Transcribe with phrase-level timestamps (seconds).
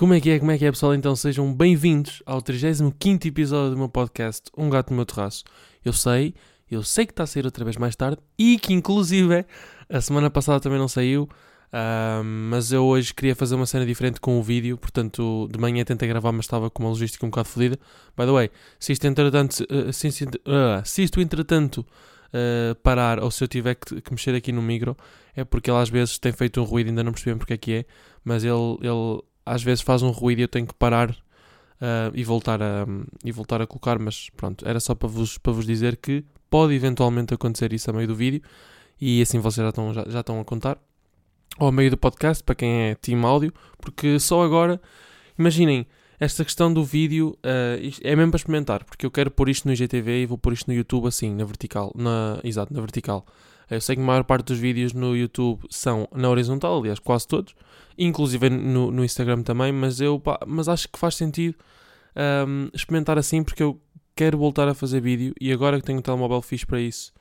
[0.00, 0.94] Como é que é, como é que é, pessoal?
[0.94, 5.44] Então sejam bem-vindos ao 35 episódio do meu podcast Um Gato no Meu Terraço.
[5.84, 6.34] Eu sei,
[6.70, 9.44] eu sei que está a sair outra vez mais tarde e que, inclusive,
[9.90, 14.22] a semana passada também não saiu, uh, mas eu hoje queria fazer uma cena diferente
[14.22, 17.50] com o vídeo, portanto, de manhã tentei gravar, mas estava com uma logística um bocado
[17.50, 17.78] fodida.
[18.16, 20.30] By the way, se isto entretanto, se, se, uh,
[20.82, 21.84] se isto entretanto
[22.82, 24.96] parar ou se eu tiver que, que, mexer aqui no micro,
[25.36, 27.72] é porque ele às vezes tem feito um ruído, ainda não percebi porque é que
[27.74, 27.84] é,
[28.24, 32.22] mas ele, ele às vezes faz um ruído e eu tenho que parar uh, e,
[32.22, 32.86] voltar a,
[33.24, 36.72] e voltar a colocar, mas pronto, era só para vos, para vos dizer que pode
[36.72, 38.40] eventualmente acontecer isso a meio do vídeo
[39.00, 40.78] e assim vocês já estão, já, já estão a contar.
[41.58, 44.80] Ou a meio do podcast, para quem é team áudio, porque só agora,
[45.36, 45.84] imaginem,
[46.20, 49.74] esta questão do vídeo uh, é mesmo para experimentar, porque eu quero pôr isto no
[49.74, 53.26] IGTV e vou pôr isto no YouTube assim, na vertical, na, exato, na vertical.
[53.70, 57.26] Eu sei que a maior parte dos vídeos no YouTube são na horizontal, aliás, quase
[57.28, 57.54] todos,
[57.96, 61.54] inclusive no, no Instagram também, mas eu pá, mas acho que faz sentido
[62.46, 63.80] um, experimentar assim porque eu
[64.16, 67.12] quero voltar a fazer vídeo e agora que tenho um telemóvel fixe para isso,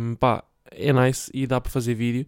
[0.00, 2.26] um, pá, é nice e dá para fazer vídeo.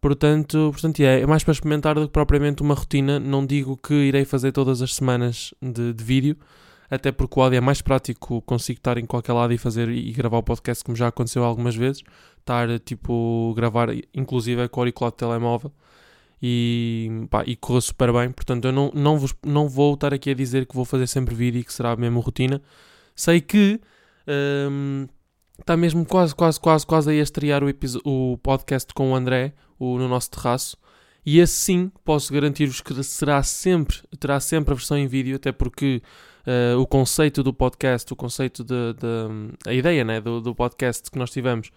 [0.00, 3.20] Portanto, portanto é, é mais para experimentar do que propriamente uma rotina.
[3.20, 6.36] Não digo que irei fazer todas as semanas de, de vídeo,
[6.90, 10.10] até porque o áudio é mais prático, consigo estar em qualquer lado e fazer e
[10.12, 12.02] gravar o podcast, como já aconteceu algumas vezes.
[12.42, 15.72] Estar, tipo, gravar, inclusive com o auricular de telemóvel.
[16.42, 18.30] E, pá, e correu super bem.
[18.32, 21.34] Portanto, eu não, não, vos, não vou estar aqui a dizer que vou fazer sempre
[21.34, 22.60] vídeo e que será a mesma rotina.
[23.14, 23.80] Sei que
[24.68, 25.06] hum,
[25.60, 27.68] está mesmo quase, quase, quase, quase a estrear o,
[28.04, 30.76] o podcast com o André o, no nosso terraço.
[31.24, 35.52] E esse sim, posso garantir-vos que será sempre, terá sempre a versão em vídeo, até
[35.52, 36.02] porque
[36.46, 38.74] uh, o conceito do podcast, o conceito de
[39.66, 41.70] a ideia né, do, do, podcast que nós tivemos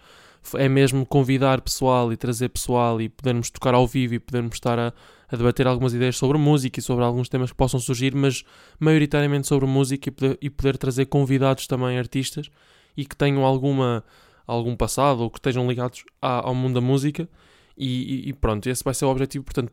[0.54, 4.78] é mesmo convidar pessoal e trazer pessoal e podermos tocar ao vivo e podermos estar
[4.78, 4.92] a,
[5.28, 8.44] a debater algumas ideias sobre música e sobre alguns temas que possam surgir, mas
[8.78, 12.50] maioritariamente sobre música e poder, e poder trazer convidados também artistas
[12.96, 14.04] e que tenham alguma
[14.46, 17.28] algum passado ou que estejam ligados a, ao mundo da música
[17.76, 19.44] e, e, pronto, esse vai ser o objetivo.
[19.44, 19.72] Portanto,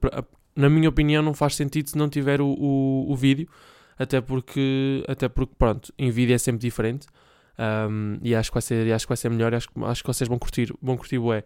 [0.56, 3.48] na minha opinião, não faz sentido se não tiver o, o, o vídeo
[3.98, 7.08] até porque, até porque pronto, em vídeo é sempre diferente.
[7.58, 9.54] Um, e acho que vai ser, acho que vai ser melhor.
[9.54, 11.44] Acho, acho que vocês vão curtir, vão curtir bué.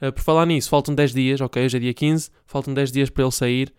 [0.00, 1.64] Uh, por falar nisso, faltam 10 dias, ok?
[1.64, 3.74] Hoje é dia 15, faltam 10 dias para ele sair.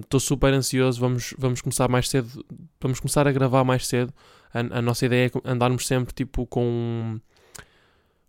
[0.00, 1.00] Estou um, super ansioso.
[1.00, 2.44] Vamos, vamos começar mais cedo.
[2.80, 4.12] Vamos começar a gravar mais cedo.
[4.52, 7.18] A, a nossa ideia é andarmos sempre tipo com,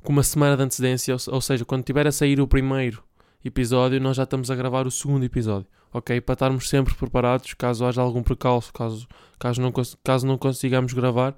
[0.01, 1.13] com uma semana de antecedência.
[1.13, 3.03] Ou, ou seja, quando tiver a sair o primeiro
[3.43, 6.19] episódio, nós já estamos a gravar o segundo episódio ok?
[6.19, 9.07] Para estarmos sempre preparados caso haja algum precalço, caso,
[9.39, 9.71] caso, não,
[10.03, 11.35] caso não consigamos gravar,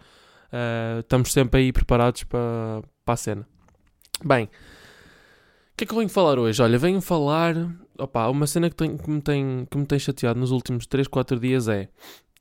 [0.55, 3.47] uh, estamos sempre aí preparados para, para a cena.
[4.23, 6.61] Bem, o que é que eu venho falar hoje?
[6.61, 7.53] Olha, venho falar.
[7.97, 11.07] Opa, uma cena que, tem, que, me tem, que me tem chateado nos últimos 3,
[11.07, 11.89] 4 dias é.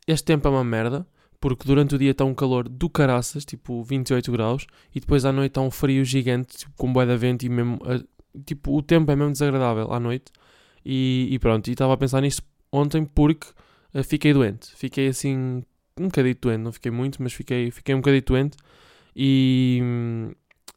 [0.06, 1.06] Este tempo é uma merda,
[1.40, 5.32] porque durante o dia está um calor do caraças, tipo 28 graus, e depois à
[5.32, 7.76] noite está um frio gigante, tipo, com boia de vento e mesmo.
[7.76, 8.06] Uh,
[8.44, 10.32] tipo, o tempo é mesmo desagradável à noite.
[10.84, 13.48] E, e pronto, e estava a pensar nisso ontem porque
[13.94, 14.74] uh, fiquei doente.
[14.76, 15.64] Fiquei assim,
[15.98, 18.56] um bocadinho doente, não fiquei muito, mas fiquei, fiquei um bocadinho doente.
[19.14, 19.80] E,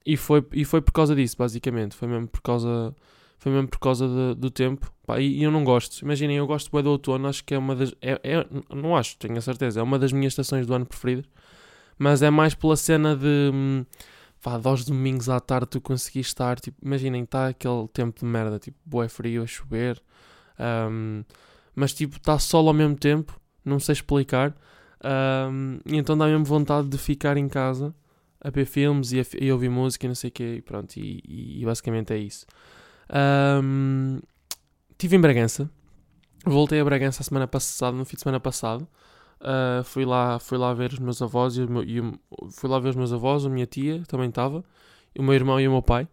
[0.05, 1.95] e, foi, e foi por causa disso, basicamente.
[1.95, 2.95] Foi mesmo por causa,
[3.37, 4.91] foi mesmo por causa de, do tempo.
[5.05, 6.01] Pá, e, e, eu não gosto.
[6.03, 7.93] Imaginem, eu gosto bem do outono, acho que é uma das.
[8.01, 11.25] É, é, não acho, tenho a certeza, é uma das minhas estações do ano preferidas.
[11.97, 13.51] Mas é mais pela cena de.
[13.53, 13.85] Hum,
[14.41, 18.59] vá, aos domingos à tarde tu conseguis estar, tipo, imaginem, está aquele tempo de merda,
[18.59, 20.01] tipo, boé frio a chover,
[20.89, 21.23] um,
[21.75, 24.55] mas tipo, está sol ao mesmo tempo, não sei explicar,
[25.03, 27.93] um, e então dá mesmo vontade de ficar em casa
[28.41, 30.95] a ver filmes e a, e ouvir música e não sei o quê, e pronto,
[30.97, 32.45] e, e, e basicamente é isso.
[33.63, 34.19] Um,
[34.91, 35.69] estive em Bragança,
[36.45, 38.87] voltei a Bragança a semana passada, no fim de semana passado,
[39.39, 42.01] Uh, fui, lá, fui lá ver os meus avós e, meu, e
[42.49, 44.63] fui lá ver os meus avós, a minha tia também estava,
[45.17, 46.07] o meu irmão e o meu pai.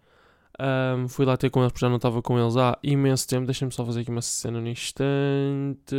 [0.60, 3.46] Um, fui lá ter com eles porque já não estava com eles há imenso tempo.
[3.46, 5.96] Deixem-me só fazer aqui uma cena no instante.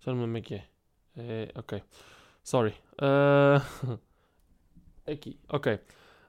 [0.00, 0.71] Já não me lembro é que é.
[1.16, 1.82] É ok.
[2.42, 2.74] Sorry.
[2.94, 3.98] Uh,
[5.10, 5.78] aqui, ok.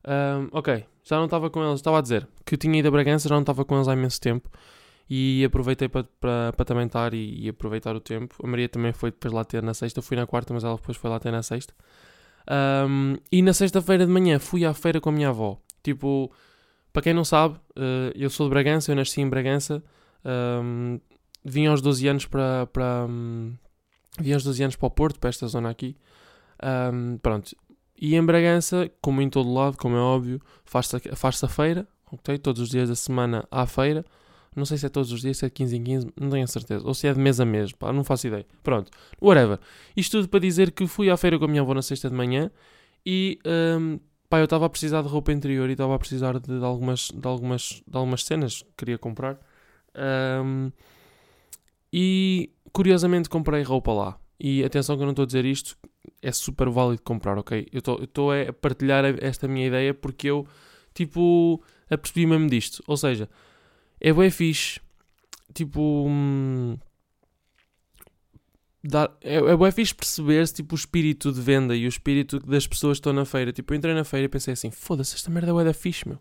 [0.05, 1.75] Um, ok, já não estava com eles.
[1.75, 4.19] Estava a dizer que tinha ido a Bragança, já não estava com eles há imenso
[4.19, 4.49] tempo
[5.09, 8.35] e aproveitei para pa, pa também estar e, e, aproveitar o tempo.
[8.43, 10.97] A Maria também foi depois lá ter na sexta, fui na quarta, mas ela depois
[10.97, 11.73] foi lá ter na sexta.
[12.49, 15.57] Um, e na sexta-feira de manhã fui à feira com a minha avó.
[15.81, 16.31] Tipo,
[16.91, 19.83] para quem não sabe, uh, eu sou de Bragança, eu nasci em Bragança.
[20.25, 20.99] Um,
[21.43, 22.67] vim aos 12 anos para.
[22.67, 23.07] para
[24.19, 25.95] vim aos 12 anos para o Porto, para esta zona aqui.
[26.93, 27.55] Um, pronto.
[27.99, 32.37] E em Bragança, como em todo lado, como é óbvio, faz-se faz a feira, ok?
[32.37, 34.03] Todos os dias da semana há feira
[34.55, 36.43] Não sei se é todos os dias, se é de 15 em 15, não tenho
[36.43, 36.85] a certeza.
[36.85, 38.45] Ou se é de mês a mês, pá, não faço ideia.
[38.61, 39.59] Pronto, whatever.
[39.95, 42.15] Isto tudo para dizer que fui à feira com a minha avó na sexta de
[42.15, 42.51] manhã
[43.05, 43.99] e, um,
[44.29, 47.09] pá, eu estava a precisar de roupa interior e estava a precisar de, de, algumas,
[47.09, 49.39] de, algumas, de algumas cenas que queria comprar.
[49.95, 50.71] Um,
[51.91, 54.19] e, curiosamente, comprei roupa lá.
[54.39, 55.77] E atenção que eu não estou a dizer isto,
[56.21, 57.67] é super válido comprar, ok?
[57.71, 60.45] Eu estou a partilhar esta minha ideia porque eu,
[60.93, 62.83] tipo, apercebi mesmo disto.
[62.87, 63.29] Ou seja,
[64.01, 64.81] é bem fixe,
[65.53, 66.07] tipo.
[66.09, 66.77] Hum,
[68.83, 72.67] dá, é, é bem fixe perceber-se tipo, o espírito de venda e o espírito das
[72.67, 73.53] pessoas que estão na feira.
[73.53, 76.19] Tipo, eu entrei na feira e pensei assim: foda-se, esta merda é da fixe, meu.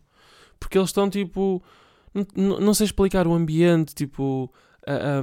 [0.60, 1.62] Porque eles estão tipo.
[2.36, 4.52] Não, sei explicar o ambiente, tipo.
[4.86, 5.22] A, a,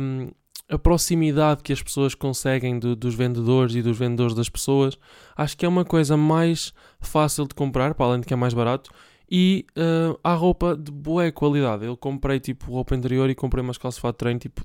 [0.69, 4.97] a proximidade que as pessoas conseguem do, dos vendedores e dos vendedores das pessoas.
[5.35, 8.53] Acho que é uma coisa mais fácil de comprar, para além de que é mais
[8.53, 8.91] barato
[9.31, 11.85] e uh, há roupa de boa qualidade.
[11.85, 14.61] Eu comprei tipo roupa interior e comprei umas calças de treino, tipo,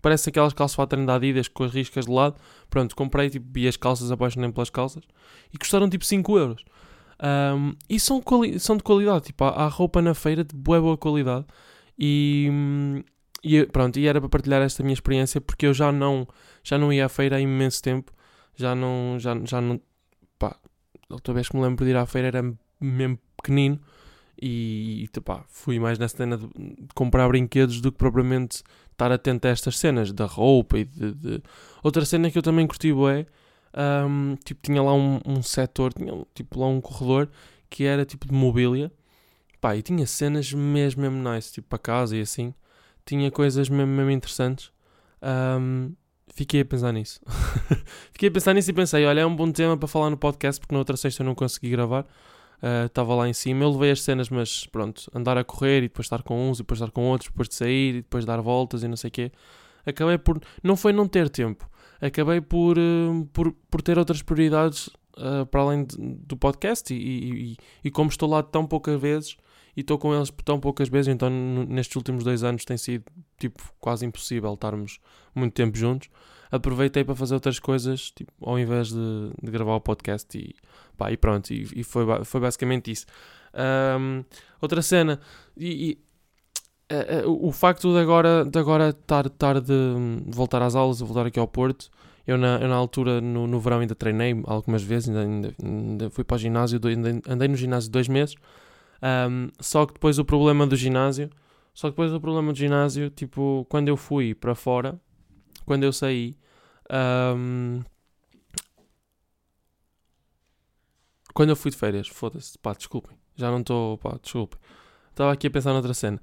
[0.00, 2.36] parece aquelas calças de treino da Adidas com as riscas de lado.
[2.68, 5.04] Pronto, comprei tipo, vi as calças, apaixonei pelas calças
[5.52, 6.64] e custaram tipo 5 euros.
[7.22, 8.20] Um, e são,
[8.58, 11.46] são de qualidade, tipo, há, há, roupa na feira de boa, boa qualidade.
[11.96, 12.50] E,
[13.42, 16.26] e pronto, e era para partilhar esta minha experiência porque eu já não,
[16.62, 18.12] já não ia à feira há imenso tempo.
[18.54, 19.80] Já não, já, já não,
[20.38, 20.56] pá,
[21.08, 23.80] a última vez que me lembro de ir à feira era mesmo pequenino
[24.40, 26.48] e, e pá, fui mais na cena de,
[26.94, 31.42] comprar brinquedos do que propriamente estar atento a estas cenas da roupa e de, de...
[31.82, 36.12] outra cena que eu também curti é um, tipo tinha lá um, um setor tinha
[36.34, 37.28] tipo lá um corredor
[37.70, 38.92] que era tipo de mobília
[39.60, 42.52] pá, e tinha cenas mesmo, mesmo nice, tipo para casa e assim
[43.04, 44.70] tinha coisas mesmo, mesmo interessantes
[45.60, 45.92] um,
[46.34, 47.20] fiquei a pensar nisso
[48.12, 50.60] fiquei a pensar nisso e pensei, olha é um bom tema para falar no podcast
[50.60, 52.06] porque na outra sexta eu não consegui gravar
[52.86, 53.64] estava uh, lá em cima.
[53.64, 56.62] Eu levei as cenas, mas pronto, andar a correr e depois estar com uns e
[56.62, 59.10] depois estar com outros, depois de sair e depois dar voltas e não sei o
[59.10, 59.32] quê.
[59.84, 60.40] Acabei por.
[60.62, 61.68] Não foi não ter tempo,
[62.00, 66.96] acabei por, uh, por, por ter outras prioridades uh, para além de, do podcast e,
[66.96, 69.36] e, e, e, como estou lá tão poucas vezes
[69.76, 73.04] e estou com eles tão poucas vezes, então nestes últimos dois anos tem sido
[73.38, 74.98] tipo quase impossível estarmos
[75.34, 76.08] muito tempo juntos
[76.52, 80.54] aproveitei para fazer outras coisas, tipo, ao invés de, de gravar o podcast e,
[80.98, 83.06] pá, e pronto, e, e foi, foi basicamente isso.
[83.98, 84.22] Um,
[84.60, 85.18] outra cena,
[85.56, 85.98] e,
[86.90, 89.72] e uh, uh, o facto de agora, de agora estar, estar de,
[90.26, 91.90] voltar às aulas, voltar aqui ao Porto,
[92.26, 96.10] eu na, eu na altura, no, no verão, ainda treinei algumas vezes, ainda, ainda, ainda
[96.10, 98.36] fui para o ginásio, ainda, andei no ginásio dois meses,
[99.02, 101.28] um, só que depois o problema do ginásio,
[101.74, 105.00] só que depois o problema do ginásio, tipo, quando eu fui para fora,
[105.66, 106.36] quando eu saí,
[107.36, 107.82] um,
[111.34, 114.60] quando eu fui de férias, foda-se, pá, desculpem, já não estou, pá, desculpem.
[115.10, 116.20] Estava aqui a pensar noutra cena.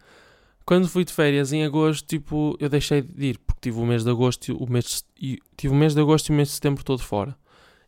[0.65, 4.03] Quando fui de férias em agosto, tipo, eu deixei de ir, porque tive o mês
[4.03, 6.83] de agosto o mês de, tive o mês de agosto e o mês de setembro
[6.83, 7.35] todo fora.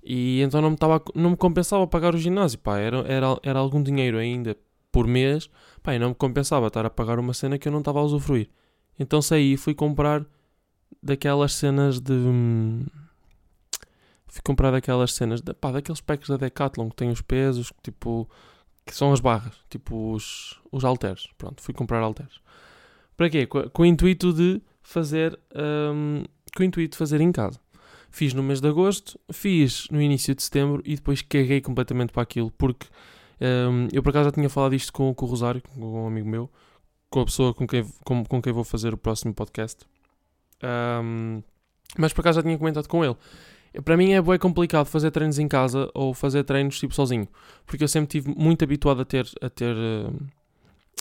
[0.03, 3.59] E então não me, tava, não me compensava pagar o ginásio, pá, era, era, era
[3.59, 4.57] algum dinheiro ainda
[4.91, 5.49] por mês,
[5.81, 8.49] pá, não me compensava estar a pagar uma cena que eu não estava a usufruir.
[8.99, 10.25] Então saí e fui comprar
[11.01, 12.13] daquelas cenas de.
[12.13, 12.85] Hum,
[14.27, 18.29] fui comprar daquelas cenas, de, pá, daqueles packs da Decathlon que têm os pesos, tipo.
[18.85, 21.27] que são as barras, tipo os, os halteres.
[21.37, 22.39] Pronto, fui comprar halteres.
[23.15, 23.45] Para quê?
[23.45, 25.39] Com, com o intuito de fazer.
[25.55, 26.23] Um,
[26.55, 27.59] com o intuito de fazer em casa.
[28.09, 32.21] Fiz no mês de agosto, fiz no início de setembro e depois caguei completamente para
[32.21, 32.85] aquilo, porque
[33.41, 36.29] um, eu por acaso já tinha falado isto com, com o Rosário, com um amigo
[36.29, 36.49] meu,
[37.09, 39.83] com a pessoa com quem, com, com quem vou fazer o próximo podcast.
[40.63, 41.41] Um,
[41.97, 43.15] mas por acaso já tinha comentado com ele.
[43.83, 47.27] Para mim é bem complicado fazer treinos em casa ou fazer treinos tipo sozinho,
[47.65, 49.75] porque eu sempre estive muito habituado a ter a ter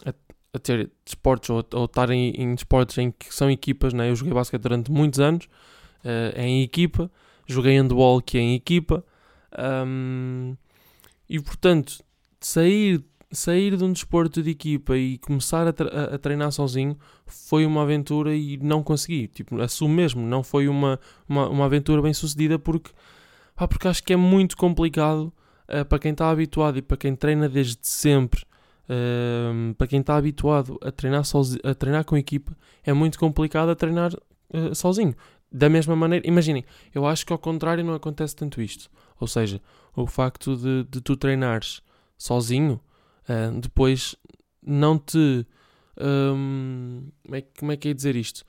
[0.06, 0.14] a,
[0.54, 4.08] a ter desportos ou, ou estar em, em desportos em que são equipas, né?
[4.08, 5.46] Eu joguei basquete durante muitos anos
[6.04, 7.10] uh, em equipa,
[7.46, 9.04] joguei handball que é em equipa
[9.86, 10.56] um,
[11.28, 12.04] e portanto
[12.40, 17.82] sair sair de um desporto de equipa e começar a, a, treinar sozinho foi uma
[17.82, 19.28] aventura e não consegui.
[19.28, 22.90] Tipo, assumo mesmo, não foi uma, uma, uma aventura bem sucedida porque,
[23.54, 25.32] pá, porque acho que é muito complicado
[25.68, 28.42] uh, para quem está habituado e para quem treina desde sempre.
[28.88, 31.22] Uh, para quem está habituado a treinar,
[31.62, 35.14] a treinar com equipa, é muito complicado a treinar uh, sozinho.
[35.52, 38.90] Da mesma maneira, imaginem, eu acho que ao contrário não acontece tanto isto.
[39.20, 39.60] Ou seja,
[39.94, 41.80] o facto de, de tu treinares
[42.20, 42.78] sozinho
[43.28, 44.14] uh, depois
[44.62, 45.46] não te.
[45.98, 48.44] Um, como, é, como é que é dizer isto?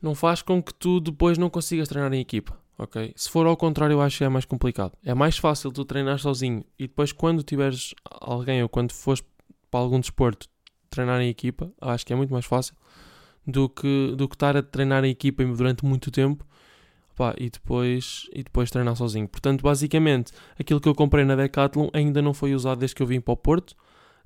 [0.00, 2.56] Não faz com que tu depois não consigas treinar em equipa.
[2.78, 3.12] Ok?
[3.16, 4.92] Se for ao contrário, eu acho que é mais complicado.
[5.02, 9.24] É mais fácil tu treinar sozinho e depois, quando tiveres alguém ou quando fores
[9.70, 10.46] para algum desporto
[10.88, 12.76] treinar em equipa, acho que é muito mais fácil
[13.46, 16.46] do que, do que estar a treinar a equipa durante muito tempo
[17.18, 19.26] pá, e, depois, e depois treinar sozinho.
[19.26, 23.06] Portanto, basicamente, aquilo que eu comprei na Decathlon ainda não foi usado desde que eu
[23.06, 23.74] vim para o Porto.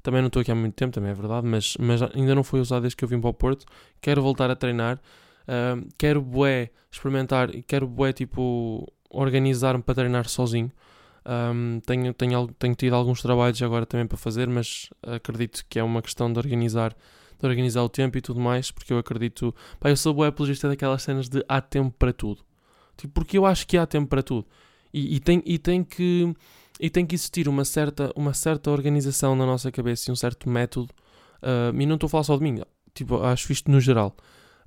[0.02, 2.60] Também não estou aqui há muito tempo, também é verdade, mas, mas ainda não foi
[2.60, 3.64] usado desde que eu vim para o Porto.
[4.00, 5.00] Quero voltar a treinar.
[5.44, 10.70] Uh, quero bué experimentar, quero bué tipo organizar-me para treinar sozinho.
[11.24, 15.82] Um, tenho, tenho, tenho tido alguns trabalhos agora também para fazer, mas acredito que é
[15.82, 16.94] uma questão de organizar,
[17.40, 19.54] de organizar o tempo e tudo mais, porque eu acredito.
[19.80, 22.44] Pá, eu sou bué apologista daquelas cenas de há tempo para tudo.
[22.96, 24.46] Tipo, porque eu acho que há tempo para tudo.
[24.92, 26.34] E, e, tem, e, tem que,
[26.78, 30.48] e tem que existir uma certa, uma certa organização na nossa cabeça e um certo
[30.48, 30.90] método.
[31.42, 32.62] Uh, e não estou a falar só de mim,
[32.94, 34.14] tipo, acho isto no geral.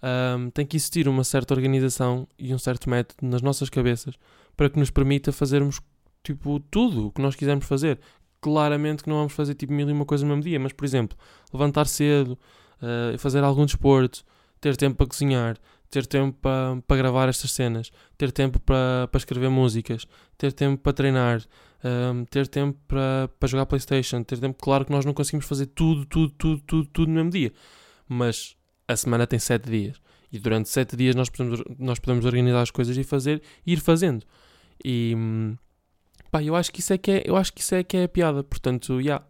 [0.04, 4.16] Um, tem que existir uma certa organização e um certo método nas nossas cabeças
[4.56, 5.82] para que nos permita fazermos
[6.24, 8.00] tipo tudo o que nós quisermos fazer.
[8.42, 10.86] Claramente que não vamos fazer tipo mil e uma coisas no mesmo dia, mas por
[10.86, 11.18] exemplo,
[11.52, 12.38] levantar cedo,
[12.82, 14.24] uh, fazer algum desporto,
[14.60, 15.58] ter tempo para cozinhar,
[15.90, 20.06] ter tempo para, para gravar estas cenas, ter tempo para, para escrever músicas,
[20.38, 21.42] ter tempo para treinar,
[21.84, 25.68] um, ter tempo para, para jogar Playstation, ter tempo, claro que nós não conseguimos fazer
[25.68, 27.54] tudo, tudo, tudo, tudo, tudo no mesmo dia,
[28.08, 28.56] mas
[28.88, 30.02] a semana tem 7 dias
[30.32, 33.80] e durante 7 dias nós podemos, nós podemos organizar as coisas e fazer e ir
[33.80, 34.26] fazendo.
[34.84, 35.16] E
[36.30, 38.04] pá, eu acho que isso é que é, eu acho que isso é que é
[38.04, 39.02] a piada, portanto, já.
[39.02, 39.26] Yeah.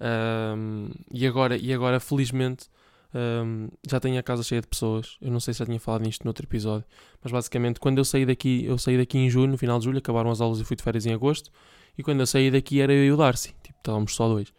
[0.00, 2.66] Um, e agora, e agora felizmente
[3.14, 5.16] um, já tenho a casa cheia de pessoas.
[5.20, 6.84] Eu não sei se já tinha falado nisto no outro episódio,
[7.22, 9.98] mas basicamente quando eu saí daqui, eu saí daqui em julho, no final de julho,
[9.98, 11.50] acabaram as aulas e fui de férias em agosto.
[11.96, 14.52] E quando eu saí daqui era eu e o Darcy, tipo, estávamos só dois.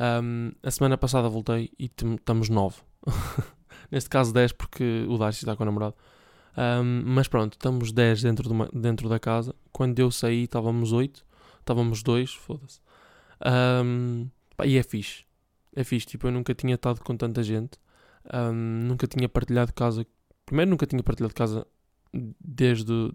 [0.00, 2.76] Um, a semana passada voltei e estamos nove.
[3.90, 5.94] Neste caso 10 porque o Darcy está com o namorado.
[6.56, 9.54] Um, mas pronto, estamos 10 dentro, de uma, dentro da casa.
[9.72, 11.24] Quando eu saí estávamos 8.
[11.60, 12.80] Estávamos 2, foda-se.
[14.64, 15.24] E é fixe.
[15.74, 17.78] É fixe, tipo, eu nunca tinha estado com tanta gente.
[18.32, 20.06] Um, nunca tinha partilhado casa.
[20.46, 21.66] Primeiro, nunca tinha partilhado casa
[22.40, 23.12] desde,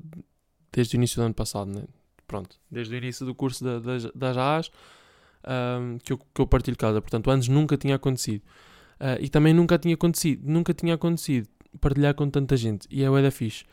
[0.71, 1.83] desde o início do ano passado, né?
[2.27, 4.71] Pronto, desde o início do curso da, das, das AAs
[5.47, 7.01] um, que, eu, que eu partilho casa.
[7.01, 8.43] Portanto, antes nunca tinha acontecido.
[8.99, 11.47] Uh, e também nunca tinha acontecido, nunca tinha acontecido
[11.79, 12.87] partilhar com tanta gente.
[12.91, 13.63] E é o da fixe,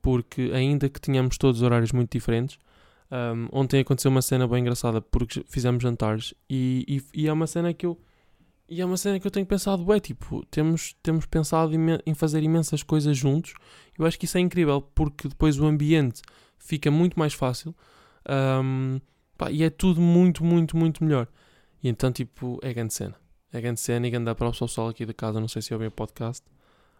[0.00, 2.58] porque ainda que tenhamos todos horários muito diferentes,
[3.10, 6.84] um, ontem aconteceu uma cena bem engraçada porque fizemos jantares e,
[7.14, 7.96] e, e, é uma cena que eu
[8.68, 11.72] e é uma cena que eu tenho pensado, é tipo, temos, temos pensado
[12.04, 13.54] em fazer imensas coisas juntos.
[13.98, 16.22] Eu acho que isso é incrível porque depois o ambiente
[16.58, 17.74] fica muito mais fácil
[18.28, 19.00] um,
[19.38, 21.28] pá, e é tudo muito, muito, muito melhor.
[21.82, 23.14] E então, tipo, é grande cena.
[23.52, 25.40] É grande cena e grande para o pessoal aqui da casa.
[25.40, 26.44] Não sei se ouvem o podcast.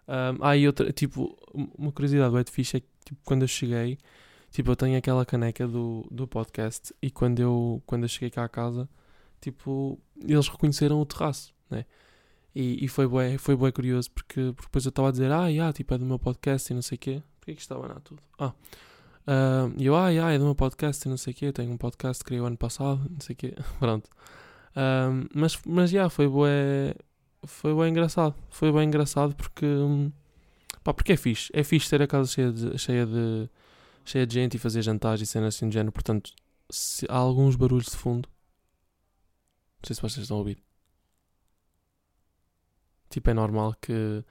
[0.08, 1.36] Um, ah, e outra, tipo,
[1.76, 3.98] uma curiosidade do Edfish é que, tipo, quando eu cheguei,
[4.52, 8.44] tipo, eu tenho aquela caneca do, do podcast e quando eu, quando eu cheguei cá
[8.44, 8.88] à casa,
[9.40, 11.84] tipo, eles reconheceram o terraço, né?
[12.54, 15.46] E, e foi bué, foi bué curioso porque, porque depois eu estava a dizer, ah,
[15.48, 17.22] yeah, tipo, é do meu podcast e não sei o quê.
[17.38, 18.22] Porquê que estava lá tudo?
[18.38, 18.54] Ah,
[19.26, 21.52] uh, eu, ah, yeah, é do meu podcast e não sei o quê.
[21.52, 23.54] Tenho um podcast que criei o ano passado, não sei o quê.
[23.78, 24.08] Pronto.
[24.74, 26.94] Um, mas, mas, yeah, foi bué,
[27.44, 28.34] foi bem engraçado.
[28.48, 29.66] Foi bem engraçado porque,
[30.82, 31.50] pá, porque é fixe.
[31.52, 33.50] É fixe ter a casa cheia de, cheia de,
[34.04, 35.92] cheia de gente e fazer jantares e cenas assim do género.
[35.92, 36.32] Portanto,
[36.70, 38.28] se há alguns barulhos de fundo,
[39.82, 40.58] não sei se vocês estão a ouvir.
[43.16, 44.22] Tipo, é normal que.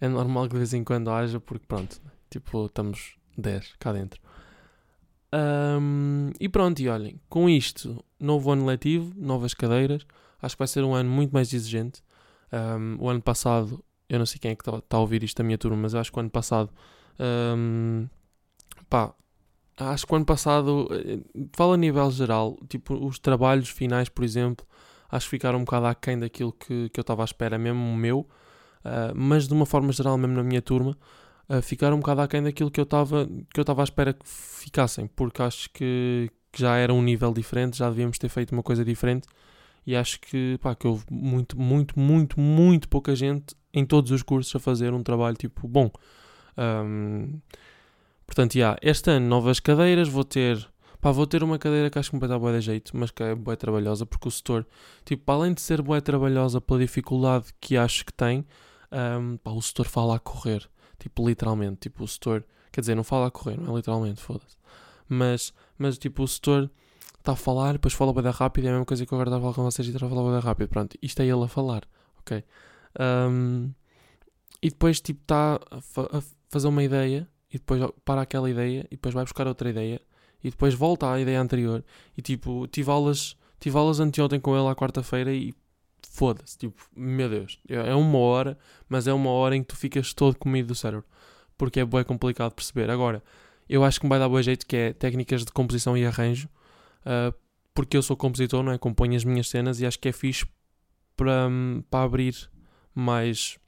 [0.00, 4.20] É normal que de vez em quando haja, porque pronto, tipo, estamos 10 cá dentro.
[5.34, 10.06] Um, e pronto, e olhem, com isto, novo ano letivo, novas cadeiras.
[10.40, 12.00] Acho que vai ser um ano muito mais exigente.
[12.52, 15.38] Um, o ano passado, eu não sei quem é que está tá a ouvir isto
[15.38, 16.70] da minha turma, mas acho que o ano passado,
[17.18, 18.06] um,
[18.88, 19.12] pá,
[19.76, 21.18] acho que o ano passado, eh,
[21.56, 24.64] fala a nível geral, tipo, os trabalhos finais, por exemplo,
[25.10, 27.96] acho que ficaram um bocado aquém daquilo que, que eu estava à espera, mesmo o
[27.96, 30.96] meu, uh, mas de uma forma geral, mesmo na minha turma,
[31.48, 34.26] uh, ficaram um bocado aquém daquilo que eu estava que eu estava à espera que
[34.26, 38.62] ficassem, porque acho que, que já era um nível diferente, já devíamos ter feito uma
[38.62, 39.26] coisa diferente
[39.86, 44.22] e acho que, pá, que houve muito, muito, muito, muito pouca gente em todos os
[44.22, 45.90] cursos a fazer um trabalho tipo bom.
[46.58, 47.40] Um,
[48.26, 50.68] portanto, yeah, este ano novas cadeiras, vou ter
[51.00, 53.10] Pá, vou ter uma cadeira que acho que me vai dar boa de jeito, mas
[53.10, 54.66] que é boa trabalhosa, porque o setor,
[55.04, 58.44] tipo, além de ser boa trabalhosa pela dificuldade que acho que tem,
[58.90, 60.68] um, pá, o setor fala a correr.
[60.98, 61.76] Tipo, literalmente.
[61.82, 64.56] Tipo, o setor, quer dizer, não fala a correr, não é literalmente, foda-se.
[65.08, 66.70] Mas, mas, tipo, o setor
[67.18, 69.40] está a falar, depois fala bem rápido, é a mesma coisa que eu agora estava
[69.40, 70.68] a falar com vocês e estava a falar bem rápido.
[70.68, 71.82] Pronto, isto é ele a falar,
[72.20, 72.44] ok?
[72.98, 73.72] Um,
[74.60, 78.86] e depois, tipo, está a, fa a fazer uma ideia e depois para aquela ideia
[78.90, 80.00] e depois vai buscar outra ideia
[80.42, 81.84] e depois volta à ideia anterior.
[82.16, 85.54] E tipo, tive aulas, tive aulas anteontem com ele à quarta-feira e
[86.10, 90.12] foda-se, tipo, meu Deus, é uma hora, mas é uma hora em que tu ficas
[90.12, 91.04] todo comido do cérebro,
[91.56, 92.90] porque é bem complicado perceber.
[92.90, 93.22] Agora,
[93.68, 96.48] eu acho que me vai dar bom jeito que é técnicas de composição e arranjo,
[97.02, 97.32] uh,
[97.74, 98.78] porque eu sou compositor, não é?
[98.78, 100.46] Componho as minhas cenas e acho que é fixe
[101.16, 101.48] para,
[101.90, 102.34] para abrir
[102.94, 103.58] mais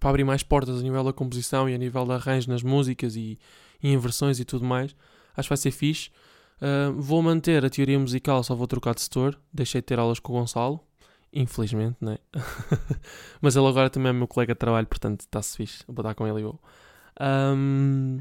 [0.00, 3.14] para abrir mais portas a nível da composição e a nível de arranjo nas músicas
[3.16, 3.38] e,
[3.82, 4.94] e em versões e tudo mais.
[5.36, 6.10] Acho que vai ser fixe.
[6.60, 9.38] Uh, vou manter a teoria musical, só vou trocar de setor.
[9.52, 10.80] Deixei de ter aulas com o Gonçalo.
[11.32, 12.18] Infelizmente, né?
[13.42, 15.84] Mas ele agora também é meu colega de trabalho, portanto está-se fixe.
[15.88, 16.60] Vou dar com ele e eu.
[17.20, 18.20] Um...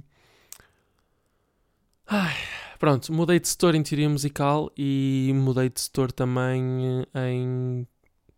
[2.08, 2.36] Ai,
[2.80, 7.88] pronto, mudei de setor em teoria musical e mudei de setor também em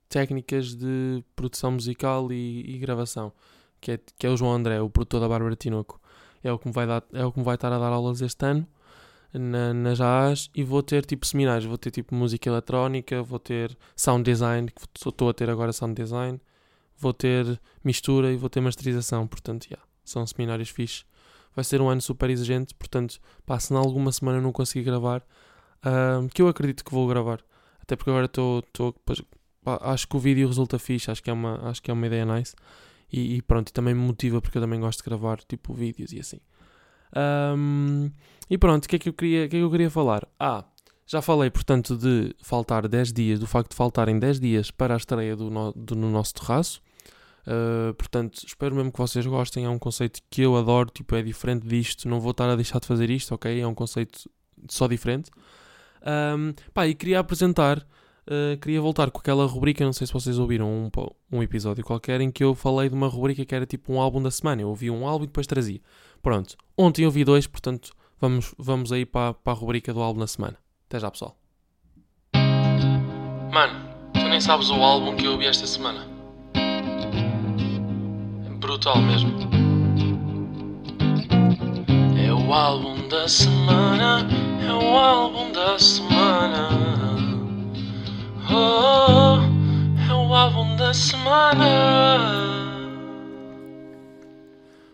[0.10, 3.34] técnicas de produção musical e, e gravação,
[3.82, 6.00] que é, que é o João André, o produtor da Bárbara Tinoco.
[6.46, 8.46] É o que me vai, dar, é o que vai estar a dar aulas este
[8.46, 8.68] ano
[9.34, 9.94] na, na
[10.54, 14.82] e vou ter tipo seminários, vou ter tipo música eletrónica, vou ter sound design, que
[15.10, 16.40] estou a ter agora sound design,
[16.98, 21.06] vou ter mistura e vou ter masterização, portanto, yeah, são seminários fixes.
[21.56, 25.24] Vai ser um ano super exigente, portanto, pá, se em alguma semana não conseguir gravar,
[26.34, 27.42] que eu acredito que vou gravar,
[27.82, 28.64] até porque agora estou,
[29.82, 32.26] acho que o vídeo resulta fixe, acho que é uma, acho que é uma ideia
[32.26, 32.56] nice.
[33.16, 36.12] E, e pronto, e também me motiva porque eu também gosto de gravar tipo vídeos
[36.12, 36.42] e assim.
[37.56, 38.12] Um,
[38.50, 40.28] e pronto, o que, é que, eu queria, que é que eu queria falar?
[40.38, 40.66] Ah,
[41.08, 44.98] já falei, portanto, de faltar 10 dias, do facto de faltarem 10 dias para a
[44.98, 46.82] estreia do, no, do no nosso terraço.
[47.48, 49.64] Uh, portanto, espero mesmo que vocês gostem.
[49.64, 52.10] É um conceito que eu adoro, tipo, é diferente disto.
[52.10, 53.62] Não vou estar a deixar de fazer isto, ok?
[53.62, 54.30] É um conceito
[54.68, 55.32] só diferente.
[56.06, 57.88] Um, pá, e queria apresentar,
[58.28, 59.84] uh, queria voltar com aquela rubrica.
[59.84, 60.90] Não sei se vocês ouviram um,
[61.32, 64.22] um episódio qualquer em que eu falei de uma rubrica que era tipo um álbum
[64.22, 64.62] da semana.
[64.62, 65.82] Eu ouvi um álbum e depois trazia.
[66.22, 70.20] Pronto, ontem eu ouvi dois, portanto, vamos, vamos aí para, para a rubrica do álbum
[70.20, 70.58] da semana.
[70.88, 71.38] Até já, pessoal.
[73.52, 73.74] Mano,
[74.14, 76.08] tu nem sabes o álbum que eu ouvi esta semana.
[78.46, 79.32] É brutal mesmo.
[82.18, 84.28] É o álbum da semana,
[84.62, 87.15] é o álbum da semana.
[88.48, 89.38] Oh,
[90.08, 91.66] é o álbum da semana.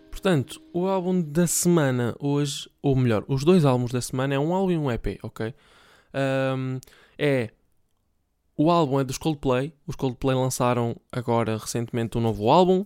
[0.10, 4.54] Portanto, o álbum da semana hoje, ou melhor, os dois álbuns da semana é um
[4.54, 5.54] álbum e um EP, ok?
[6.14, 6.80] Um,
[7.18, 7.50] é.
[8.56, 9.74] O álbum é dos Coldplay.
[9.86, 12.86] Os Coldplay lançaram agora recentemente um novo álbum.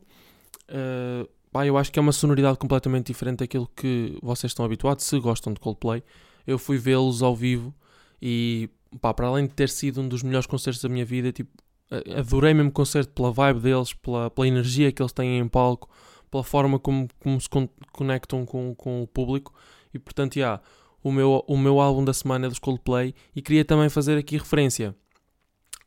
[0.70, 5.06] Uh, pá, eu acho que é uma sonoridade completamente diferente daquilo que vocês estão habituados,
[5.06, 6.02] se gostam de Coldplay.
[6.48, 7.76] Eu fui vê-los ao vivo
[8.22, 8.70] e,
[9.02, 11.52] pá, para além de ter sido um dos melhores concertos da minha vida, tipo,
[12.18, 15.90] adorei mesmo o concerto pela vibe deles, pela, pela energia que eles têm em palco
[16.36, 17.48] pela forma como, como se
[17.94, 19.54] conectam com, com o público.
[19.94, 20.62] E portanto, yeah,
[21.02, 23.16] o, meu, o meu álbum da semana é dos Coldplay.
[23.34, 24.94] E queria também fazer aqui referência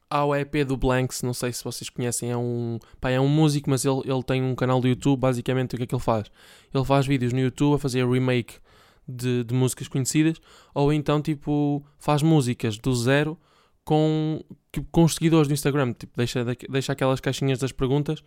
[0.09, 1.23] ao EP do Blanks.
[1.23, 4.43] Não sei se vocês conhecem, é um, pá, é um músico, mas ele, ele tem
[4.43, 5.21] um canal do YouTube.
[5.21, 6.31] Basicamente, o que é que ele faz?
[6.73, 8.55] Ele faz vídeos no YouTube a fazer remake
[9.09, 10.41] de, de músicas conhecidas,
[10.75, 13.39] ou então tipo faz músicas do zero
[13.85, 14.41] com,
[14.71, 15.95] tipo, com seguidores do Instagram.
[15.95, 18.23] Tipo, deixa, deixa aquelas caixinhas das perguntas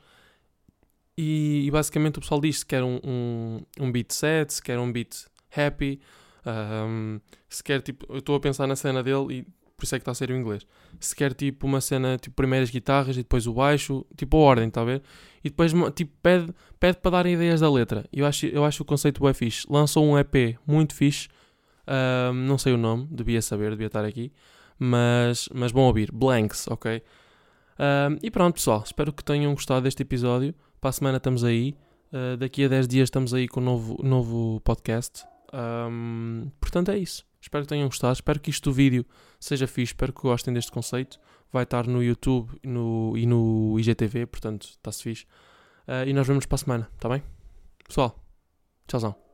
[1.18, 4.80] e, e, basicamente o pessoal diz se quer um, um, um beat set, se quer
[4.80, 6.00] um beat happy,
[6.46, 8.06] um, se quer tipo.
[8.10, 9.48] Eu estou a pensar na cena dele e
[9.82, 10.64] por isso é que está a ser o inglês.
[11.00, 14.68] Se quer tipo uma cena, tipo primeiras guitarras e depois o baixo, tipo a ordem,
[14.68, 15.02] está a ver?
[15.44, 18.06] E depois tipo pede, pede para dar ideias da letra.
[18.14, 19.66] Eu acho, eu acho o conceito bem fixe.
[19.68, 21.30] Lançou um EP muito fixe,
[22.46, 24.32] não sei o nome, devia saber, devia estar aqui,
[24.78, 26.12] mas, mas bom ouvir.
[26.12, 27.02] Blanks, ok?
[28.22, 30.54] E pronto, pessoal, espero que tenham gostado deste episódio.
[30.80, 31.76] Para a semana estamos aí.
[32.14, 35.26] Uh, daqui a 10 dias estamos aí com um novo, novo podcast.
[35.52, 37.31] Um, portanto, é isso.
[37.42, 38.14] Espero que tenham gostado.
[38.14, 39.06] Espero que isto do vídeo
[39.40, 39.94] seja fixe.
[39.94, 41.20] Espero que gostem deste conceito.
[41.52, 44.28] Vai estar no YouTube no, e no IGTV.
[44.28, 45.26] Portanto, está-se fixe.
[45.88, 46.90] Uh, e nós vemos para a semana.
[46.94, 47.24] Está bem?
[47.88, 48.24] Pessoal,
[48.88, 49.31] tchauzão.